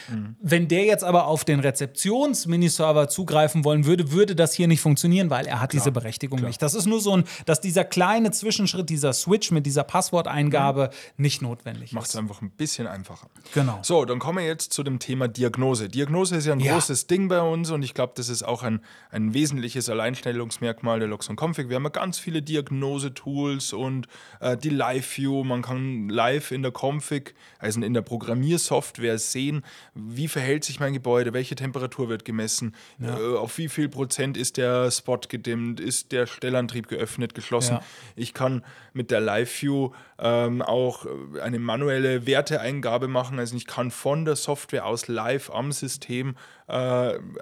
Wenn 0.41 0.69
der 0.69 0.85
jetzt 0.85 1.05
aber 1.05 1.26
auf 1.26 1.45
den 1.45 1.61
Rezeptions-Miniserver 1.61 3.09
zugreifen 3.09 3.64
wollen 3.64 3.85
würde, 3.87 4.12
würde 4.12 4.35
das 4.37 4.52
hier 4.55 4.69
nicht 4.69 4.81
funktionieren, 4.81 5.31
weil 5.31 5.47
er 5.47 5.61
hat 5.61 5.73
diese 5.73 5.93
Berechtigung 5.93 6.41
nicht. 6.41 6.62
Das 6.62 6.75
ist 6.75 6.87
nur 6.87 7.00
so 7.00 7.17
ein, 7.17 7.25
dass 7.47 7.61
dieser 7.61 7.85
kleine 7.85 8.31
Zwischenschritt, 8.31 8.88
dieser 8.91 9.12
Switch 9.12 9.50
mit 9.50 9.67
dieser 9.67 9.85
Passworteingabe 9.85 10.91
nicht 11.17 11.43
notwendig 11.43 11.93
Macht 11.93 12.05
es 12.07 12.11
ist. 12.14 12.17
einfach 12.21 12.43
ein 12.43 12.50
bisschen 12.50 12.87
einfacher. 12.87 13.29
Genau. 13.55 13.79
So, 13.83 14.05
dann 14.05 14.19
kommen 14.19 14.38
wir 14.38 14.47
jetzt 14.47 14.73
zu 14.73 14.83
dem 14.83 14.99
Thema 14.99 15.29
Diagnose. 15.29 15.88
Diagnose 15.88 16.37
ist 16.37 16.47
ja 16.47 16.52
ein 16.52 16.61
Ja. 16.61 16.75
großes 16.75 17.07
Ding 17.07 17.29
bei 17.29 17.41
uns 17.41 17.71
und 17.71 17.83
ich 17.83 17.95
glaube, 17.95 18.12
das 18.17 18.29
ist 18.29 18.43
auch 18.43 18.62
ein, 18.62 18.81
ein 19.11 19.35
wesentliches 19.35 19.88
Alleinstellungsmerkmal 19.88 20.99
der 20.99 21.09
Luxon 21.09 21.37
Config. 21.37 21.69
Wir 21.69 21.76
haben 21.76 21.85
ja 21.85 21.91
ganz 21.91 22.19
viele 22.19 22.43
Diagnose-Tools 22.43 23.73
und 23.73 24.07
äh, 24.41 24.57
die 24.57 24.69
Live-View. 24.71 25.45
Man 25.45 25.62
kann 25.62 26.09
live 26.12 26.50
in 26.52 26.62
der 26.62 26.73
Config, 26.73 27.35
also 27.59 27.81
in 27.81 27.95
der 27.95 28.02
Programmiersoftware 28.02 29.19
sehen, 29.19 29.64
wie 29.95 30.28
verhält 30.28 30.64
sich 30.64 30.78
mein 30.78 30.92
Gebäude, 30.92 31.33
welche 31.33 31.54
Temperatur 31.54 32.09
wird 32.09 32.25
gemessen, 32.25 32.75
äh, 33.00 33.09
auf 33.37 33.59
wie 33.59 33.69
viel 33.69 33.88
Prozent 33.88 34.37
ist 34.37 34.57
der 34.57 34.90
Spot 34.90 35.19
gedimmt, 35.28 35.81
ist 35.81 36.12
der 36.12 36.26
Stellantrieb 36.26 36.88
geöffnet, 36.88 37.35
geschlossen. 37.35 37.75
Ja. 37.75 37.83
Ich 38.16 38.35
kann 38.35 38.64
mit 38.92 39.11
der 39.11 39.21
Live-View 39.21 39.90
ähm, 40.19 40.62
auch 40.62 41.07
äh, 41.07 41.40
eine 41.40 41.59
manuelle 41.59 42.26
Werteeingabe 42.26 43.09
machen. 43.09 43.38
Also 43.38 43.57
ich 43.57 43.66
kann 43.66 43.90
von 43.90 44.25
der 44.25 44.37
Software 44.37 44.87
aus 44.87 45.09
live 45.09 45.50
am 45.50 45.73
System 45.73 46.37
äh, 46.69 46.73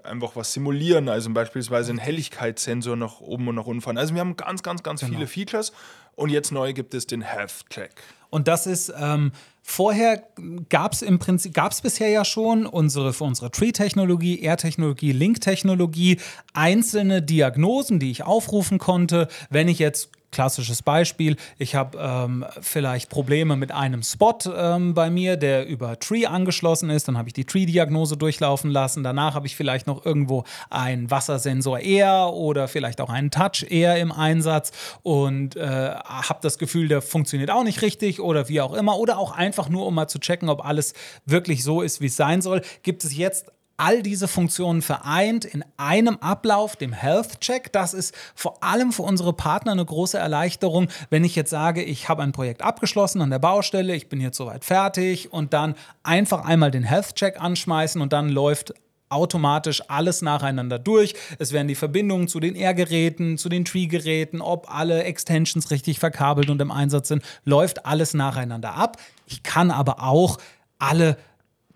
einfach 0.05 0.37
was 0.37 0.53
simulieren. 0.53 1.09
Also 1.09 1.31
beispielsweise 1.31 1.91
einen 1.91 1.99
Helligkeitssensor 1.99 2.97
nach 2.97 3.21
oben 3.21 3.49
und 3.49 3.57
nach 3.57 3.67
unten 3.67 3.83
fahren. 3.83 3.99
Also 3.99 4.15
wir 4.15 4.21
haben 4.21 4.37
ganz, 4.37 4.63
ganz, 4.63 4.83
ganz 4.83 5.01
Genau. 5.01 5.13
viele 5.15 5.27
Features. 5.27 5.73
Und 6.15 6.31
jetzt 6.31 6.53
neu 6.53 6.73
gibt 6.73 6.95
es 6.95 7.07
den 7.07 7.23
Health 7.23 7.65
Check. 7.71 7.93
Und 8.31 8.49
das 8.49 8.67
ist 8.67 8.93
ähm, 8.99 9.33
vorher 9.63 10.23
gab 10.69 10.93
es 10.93 11.03
im 11.03 11.19
Prinzip 11.19 11.53
gab 11.53 11.73
es 11.73 11.81
bisher 11.81 12.09
ja 12.09 12.25
schon 12.25 12.67
unsere 12.67 13.13
für 13.13 13.25
unsere 13.25 13.51
Tree-Technologie, 13.51 14.41
Air-Technologie, 14.41 15.13
Link-Technologie 15.13 16.19
einzelne 16.53 17.23
Diagnosen, 17.23 17.99
die 17.99 18.11
ich 18.11 18.23
aufrufen 18.23 18.79
konnte, 18.79 19.29
wenn 19.51 19.69
ich 19.69 19.79
jetzt 19.79 20.11
Klassisches 20.33 20.83
Beispiel, 20.83 21.37
ich 21.59 21.75
habe 21.75 21.99
ähm, 22.01 22.45
vielleicht 22.61 23.11
Probleme 23.11 23.57
mit 23.57 23.73
einem 23.73 24.05
Spot 24.05 24.39
ähm, 24.55 24.95
bei 24.95 25.11
mir, 25.11 25.37
der 25.37 25.67
über 25.67 25.99
Tree 25.99 26.25
angeschlossen 26.25 26.89
ist. 26.89 27.09
Dann 27.09 27.19
habe 27.19 27.29
ich 27.29 27.33
die 27.33 27.45
Tree-Diagnose 27.45 28.17
durchlaufen 28.17 28.71
lassen. 28.71 29.03
Danach 29.03 29.35
habe 29.35 29.49
ich 29.49 29.57
vielleicht 29.57 29.89
noch 29.89 30.07
irgendwo 30.07 30.45
einen 30.71 31.11
Wassersensor 31.11 31.81
Air 31.81 32.33
oder 32.33 32.69
vielleicht 32.69 33.01
auch 33.01 33.11
einen 33.11 33.33
Touch 33.33 33.67
Air 33.69 33.97
im 33.97 34.13
Einsatz 34.13 34.71
und 35.03 35.57
äh, 35.57 35.95
habe 35.95 36.39
das 36.43 36.59
Gefühl, 36.59 36.87
der 36.87 37.03
funktioniert 37.03 37.51
auch 37.51 37.65
nicht 37.65 37.83
richtig 37.83 38.21
oder 38.21 38.49
wie 38.49 38.61
auch 38.61 38.75
immer. 38.75 38.99
Oder 38.99 39.19
auch 39.19 39.33
einfach 39.33 39.69
nur, 39.69 39.85
um 39.85 39.97
mal 39.97 40.07
zu 40.07 40.21
checken, 40.21 40.49
ob 40.49 40.65
alles 40.65 40.95
wirklich 41.27 41.65
so 41.65 41.83
ist, 41.83 42.01
wie 42.01 42.07
es 42.07 42.15
sein 42.15 42.41
soll, 42.41 42.63
gibt 42.85 43.03
es 43.03 43.17
jetzt 43.17 43.47
all 43.81 44.03
diese 44.03 44.29
Funktionen 44.29 44.83
vereint 44.83 45.47
in 45.47 45.65
einem 45.79 46.19
Ablauf, 46.19 46.77
dem 46.77 46.93
Health 46.93 47.41
Check. 47.41 47.73
Das 47.73 47.95
ist 47.95 48.15
vor 48.35 48.63
allem 48.63 48.93
für 48.93 49.03
unsere 49.03 49.33
Partner 49.33 49.73
eine 49.73 49.85
große 49.85 50.19
Erleichterung, 50.19 50.89
wenn 51.09 51.25
ich 51.25 51.35
jetzt 51.35 51.49
sage, 51.49 51.83
ich 51.83 52.11
habe 52.11 52.23
ein 52.23 52.33
Projekt 52.33 52.61
abgeschlossen 52.61 53.23
an 53.23 53.31
der 53.31 53.39
Baustelle, 53.39 53.97
ich 53.97 54.11
bin 54.11 54.21
jetzt 54.21 54.37
soweit 54.37 54.67
fertig 54.67 55.33
und 55.33 55.55
dann 55.55 55.75
einfach 56.03 56.45
einmal 56.45 56.71
den 56.71 56.83
Health 56.83 57.15
Check 57.15 57.41
anschmeißen 57.41 58.03
und 58.03 58.13
dann 58.13 58.29
läuft 58.29 58.75
automatisch 59.09 59.83
alles 59.89 60.21
nacheinander 60.21 60.79
durch. 60.79 61.15
Es 61.39 61.53
werden 61.53 61.67
die 61.67 61.75
Verbindungen 61.75 62.29
zu 62.29 62.39
den 62.39 62.55
R-Geräten, 62.55 63.39
zu 63.39 63.49
den 63.49 63.65
Tree-Geräten, 63.65 64.43
ob 64.43 64.73
alle 64.73 65.05
Extensions 65.05 65.71
richtig 65.71 65.99
verkabelt 65.99 66.51
und 66.51 66.61
im 66.61 66.71
Einsatz 66.71 67.09
sind, 67.09 67.25
läuft 67.45 67.87
alles 67.87 68.13
nacheinander 68.13 68.75
ab. 68.75 68.99
Ich 69.27 69.43
kann 69.43 69.71
aber 69.71 70.03
auch 70.03 70.37
alle 70.79 71.17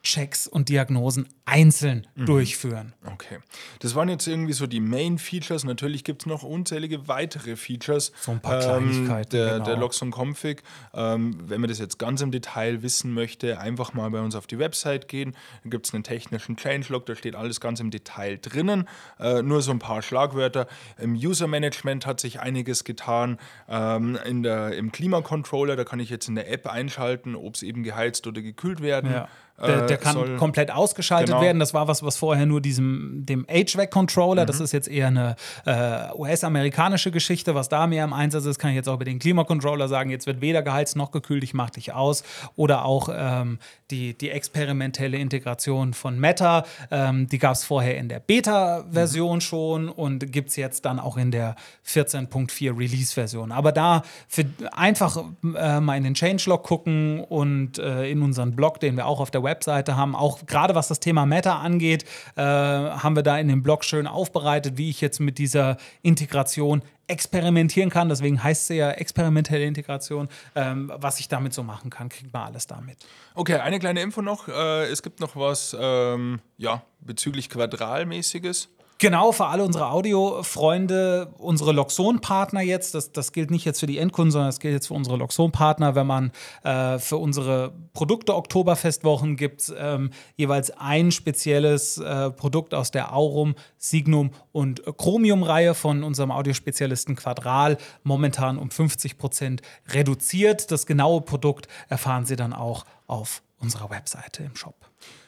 Checks 0.05 0.47
und 0.47 0.69
Diagnosen 0.69 1.27
einzeln 1.47 2.07
mhm. 2.15 2.27
durchführen. 2.27 2.93
Okay. 3.05 3.39
Das 3.81 3.95
waren 3.95 4.09
jetzt 4.11 4.27
irgendwie 4.27 4.53
so 4.53 4.67
die 4.67 4.81
Main-Features. 4.81 5.65
Natürlich 5.65 6.05
gibt 6.05 6.23
es 6.23 6.27
noch 6.27 6.43
unzählige 6.43 7.09
weitere 7.09 7.57
Features. 7.57 8.13
So 8.21 8.33
ein 8.33 8.41
paar 8.41 8.61
Kleinigkeiten. 8.61 9.37
Ähm, 9.37 9.47
der, 9.47 9.53
genau. 9.55 9.65
der 9.65 9.77
Loxon 9.77 10.13
Config. 10.13 10.63
Ähm, 10.93 11.39
wenn 11.47 11.61
man 11.61 11.69
das 11.69 11.79
jetzt 11.79 11.99
ganz 11.99 12.21
im 12.21 12.31
Detail 12.31 12.83
wissen 12.83 13.15
möchte, 13.15 13.59
einfach 13.59 13.95
mal 13.95 14.11
bei 14.11 14.21
uns 14.21 14.35
auf 14.35 14.47
die 14.47 14.59
Website 14.59 15.09
gehen. 15.09 15.35
Da 15.65 15.71
gibt 15.71 15.87
es 15.87 15.95
einen 15.95 16.05
technischen 16.05 16.57
Changelog, 16.57 17.07
da 17.07 17.15
steht 17.15 17.35
alles 17.35 17.61
ganz 17.61 17.81
im 17.81 17.91
Detail 17.91 18.39
drinnen. 18.41 18.87
Äh, 19.19 19.43
nur 19.43 19.63
so 19.63 19.71
ein 19.71 19.79
paar 19.79 20.03
Schlagwörter. 20.03 20.67
Im 20.99 21.15
User-Management 21.15 22.05
hat 22.05 22.21
sich 22.21 22.41
einiges 22.41 22.85
getan. 22.85 23.39
Ähm, 23.69 24.19
in 24.27 24.43
der, 24.43 24.77
Im 24.77 24.93
Klimacontroller, 24.93 25.77
da 25.77 25.85
kann 25.85 25.99
ich 25.99 26.11
jetzt 26.11 26.29
in 26.29 26.35
der 26.35 26.51
App 26.51 26.67
einschalten, 26.67 27.35
ob 27.37 27.55
es 27.55 27.63
eben 27.63 27.83
geheizt 27.83 28.27
oder 28.27 28.43
gekühlt 28.43 28.83
werden. 28.83 29.11
Ja. 29.11 29.29
Der, 29.61 29.87
der, 29.87 30.01
äh, 30.01 30.01
kann 30.01 30.37
komplett 30.37 30.73
ausgeschaltet 30.73 31.29
genau. 31.29 31.41
werden. 31.41 31.61
Das 31.61 31.73
war 31.75 31.87
was, 31.87 32.03
was 32.03 32.17
vorher 32.17 32.45
nur 32.45 32.61
diesem 32.61 33.25
dem 33.25 33.47
HVAC-Controller, 33.47 34.43
mhm. 34.43 34.47
das 34.49 34.59
ist 34.59 34.73
jetzt 34.73 34.89
eher 34.89 35.07
eine 35.07 35.37
äh, 35.65 36.13
US-amerikanische 36.17 37.13
Geschichte, 37.13 37.55
was 37.55 37.69
da 37.69 37.87
mehr 37.87 38.03
im 38.03 38.13
Einsatz 38.13 38.47
ist, 38.47 38.59
kann 38.59 38.71
ich 38.71 38.77
jetzt 38.77 38.89
auch 38.89 38.95
über 38.95 39.05
den 39.05 39.21
Klimacontroller 39.21 39.87
sagen, 39.87 40.11
jetzt 40.11 40.27
wird 40.27 40.41
weder 40.41 40.63
geheizt 40.63 40.97
noch 40.97 41.13
gekühlt, 41.13 41.45
ich 41.45 41.55
mach 41.55 41.71
dich 41.71 41.93
aus. 41.93 42.25
Oder 42.57 42.85
auch 42.85 43.09
ähm, 43.15 43.61
die, 43.93 44.19
die 44.19 44.31
experimentelle 44.31 45.19
Integration 45.19 45.95
von 45.95 46.19
Meta, 46.19 46.65
ähm, 46.91 47.29
die 47.29 47.39
gab 47.39 47.53
es 47.53 47.63
vorher 47.63 47.97
in 47.97 48.09
der 48.09 48.19
Beta-Version 48.19 49.37
mhm. 49.37 49.41
schon 49.41 49.89
und 49.89 50.33
gibt 50.33 50.49
es 50.49 50.57
jetzt 50.57 50.85
dann 50.85 50.99
auch 50.99 51.17
in 51.17 51.31
der 51.31 51.55
14.4 51.87 52.77
Release-Version. 52.77 53.53
Aber 53.53 53.71
da 53.71 54.03
für 54.27 54.47
einfach 54.73 55.17
äh, 55.57 55.79
mal 55.79 55.97
in 55.97 56.03
den 56.03 56.15
Changelog 56.15 56.65
gucken 56.65 57.21
und 57.21 57.79
äh, 57.79 58.11
in 58.11 58.21
unseren 58.23 58.57
Blog, 58.57 58.81
den 58.81 58.97
wir 58.97 59.07
auch 59.07 59.21
auf 59.21 59.31
der 59.31 59.44
Webseite 59.45 59.97
haben. 59.97 60.17
Auch 60.17 60.47
gerade 60.47 60.75
was 60.75 60.89
das 60.89 60.99
Thema 60.99 61.27
Meta 61.27 61.59
angeht, 61.59 62.05
äh, 62.37 62.43
haben 62.43 63.15
wir 63.15 63.23
da 63.23 63.39
in 63.39 63.49
dem 63.49 63.63
Blog 63.63 63.85
schön 63.85 64.07
aufbereitet, 64.07 64.77
wie 64.77 64.91
ich 64.91 65.01
jetzt 65.01 65.21
mit 65.21 65.39
dieser 65.39 65.77
Integration 66.03 66.83
experimentieren 67.07 67.91
kann. 67.91 68.09
Deswegen 68.09 68.43
heißt 68.43 68.67
sie 68.67 68.77
ja 68.77 68.91
experimentelle 68.91 69.65
Integration. 69.65 70.29
Ähm, 70.55 70.91
was 70.97 71.21
ich 71.21 71.29
damit 71.29 71.53
so 71.53 71.63
machen 71.63 71.91
kann, 71.91 72.09
kriegt 72.09 72.33
man 72.33 72.47
alles 72.47 72.67
damit. 72.67 72.99
Okay, 73.35 73.57
eine 73.57 73.79
kleine 73.79 74.01
Info 74.01 74.23
noch. 74.23 74.49
Äh, 74.49 74.85
es 74.87 75.03
gibt 75.03 75.21
noch 75.21 75.37
was 75.37 75.77
ähm, 75.79 76.41
ja, 76.57 76.83
bezüglich 77.01 77.51
Quadralmäßiges. 77.51 78.69
Genau, 78.99 79.33
für 79.33 79.47
alle 79.47 79.65
unsere 79.65 79.91
Audio-Freunde, 79.91 81.35
unsere 81.39 81.73
Loxon-Partner 81.73 82.61
jetzt, 82.61 82.95
das, 82.95 83.11
das 83.11 83.33
gilt 83.33 83.51
nicht 83.51 83.65
jetzt 83.65 83.81
für 83.81 83.87
die 83.87 83.99
Endkunden, 83.99 84.31
sondern 84.31 84.49
das 84.49 84.61
gilt 84.61 84.73
jetzt 84.73 84.87
für 84.87 84.95
unsere 84.95 85.17
Loxon-Partner. 85.17 85.97
Wenn 85.97 86.07
man 86.07 86.31
äh, 86.63 86.99
für 87.01 87.17
unsere 87.17 87.73
Produkte 87.93 88.37
Oktoberfestwochen 88.37 89.37
gibt 89.37 89.73
ähm, 89.77 90.11
jeweils 90.37 90.71
ein 90.71 91.11
spezielles 91.11 91.99
äh, 91.99 92.31
Produkt 92.31 92.73
aus 92.73 92.93
der 92.93 93.15
Aurum, 93.15 93.57
Signum 93.79 94.31
und 94.53 94.83
Chromium-Reihe 94.85 95.75
von 95.75 96.05
unserem 96.05 96.31
Audiospezialisten 96.31 97.17
Quadral, 97.17 97.79
momentan 98.05 98.59
um 98.59 98.71
50 98.71 99.19
Prozent 99.19 99.63
reduziert. 99.89 100.71
Das 100.71 100.87
genaue 100.87 101.21
Produkt 101.21 101.67
erfahren 101.89 102.27
Sie 102.27 102.37
dann 102.37 102.53
auch 102.53 102.85
auf 103.09 103.43
unserer 103.59 103.91
Webseite 103.91 104.45
im 104.45 104.55
Shop. 104.55 104.77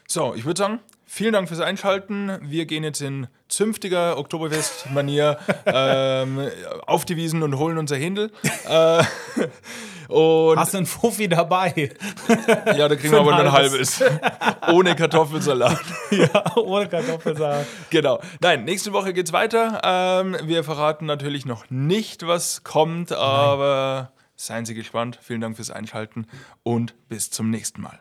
So, 0.06 0.34
ich 0.34 0.44
würde 0.44 0.58
sagen, 0.58 0.80
vielen 1.06 1.32
Dank 1.32 1.48
fürs 1.48 1.60
Einschalten. 1.60 2.38
Wir 2.42 2.66
gehen 2.66 2.84
jetzt 2.84 3.00
in 3.00 3.28
zünftiger 3.48 4.18
Oktoberfest-Manier 4.18 5.38
ähm, 5.66 6.50
auf 6.86 7.04
die 7.04 7.16
Wiesen 7.16 7.42
und 7.42 7.56
holen 7.58 7.78
unser 7.78 7.96
Händel. 7.96 8.30
Äh, 8.68 9.02
und 10.12 10.58
Hast 10.58 10.74
du 10.74 10.78
einen 10.78 10.86
Fuffi 10.86 11.28
dabei? 11.28 11.90
ja, 12.76 12.88
da 12.88 12.96
kriegen 12.96 13.12
wir 13.12 13.20
aber 13.20 13.30
nur 13.32 13.40
ein 13.40 13.52
halbes. 13.52 14.02
ohne 14.70 14.94
Kartoffelsalat. 14.96 15.80
ja, 16.10 16.56
ohne 16.56 16.88
Kartoffelsalat. 16.88 17.66
Genau. 17.90 18.20
Nein, 18.40 18.64
nächste 18.64 18.92
Woche 18.92 19.12
geht's 19.12 19.32
weiter. 19.32 19.80
Ähm, 19.84 20.36
wir 20.44 20.64
verraten 20.64 21.06
natürlich 21.06 21.46
noch 21.46 21.70
nicht, 21.70 22.26
was 22.26 22.64
kommt, 22.64 23.12
aber 23.12 24.10
Nein. 24.14 24.24
seien 24.36 24.66
Sie 24.66 24.74
gespannt. 24.74 25.18
Vielen 25.22 25.40
Dank 25.40 25.56
fürs 25.56 25.70
Einschalten 25.70 26.26
und 26.62 26.94
bis 27.08 27.30
zum 27.30 27.50
nächsten 27.50 27.82
Mal. 27.82 28.00